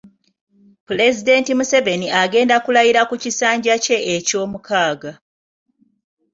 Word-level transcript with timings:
Pulezidenti 0.87 1.49
Yoweri 1.51 1.59
Museveni 1.61 2.07
agenda 2.23 2.55
kulayira 2.63 3.01
ku 3.09 3.15
kisanja 3.23 3.73
kye 3.83 3.97
ekyomukaaga. 4.15 5.11